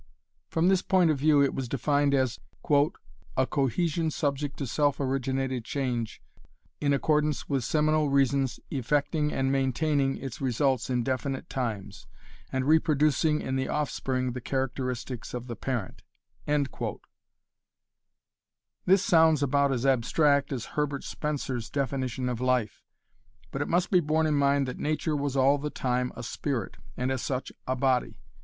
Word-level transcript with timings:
From 0.49 0.67
this 0.67 0.81
point 0.81 1.11
of 1.11 1.19
view, 1.19 1.43
it 1.43 1.53
was 1.53 1.69
defined 1.69 2.15
as 2.15 2.39
"a 3.37 3.45
cohesion 3.45 4.09
subject 4.09 4.57
to 4.57 4.65
self 4.65 4.99
originated 4.99 5.63
change 5.63 6.23
in 6.79 6.91
accordance 6.91 7.47
with 7.47 7.63
seminal 7.63 8.09
reasons 8.09 8.59
effecting 8.71 9.31
and 9.31 9.51
maintaining 9.51 10.17
its 10.17 10.41
results 10.41 10.89
in 10.89 11.03
definite 11.03 11.51
times, 11.51 12.07
and 12.51 12.65
reproducing 12.65 13.41
in 13.41 13.57
the 13.57 13.67
offspring 13.67 14.31
the 14.31 14.41
characteristics 14.41 15.35
of 15.35 15.45
the 15.45 15.55
parent". 15.55 16.01
This 18.87 19.05
sounds 19.05 19.43
about 19.43 19.71
as 19.71 19.85
abstract 19.85 20.51
as 20.51 20.65
Herbert 20.73 21.03
Spencer's 21.03 21.69
definition 21.69 22.27
of 22.27 22.41
life, 22.41 22.81
but 23.51 23.61
it 23.61 23.67
must 23.67 23.91
be 23.91 23.99
borne 23.99 24.25
in 24.25 24.33
mind 24.33 24.67
that 24.67 24.79
nature 24.79 25.15
was 25.15 25.35
all 25.37 25.59
the 25.59 25.69
time 25.69 26.11
a 26.15 26.23
'spirit', 26.23 26.77
and 26.97 27.11
as 27.11 27.21
such 27.21 27.51
a 27.67 27.75
body. 27.75 28.17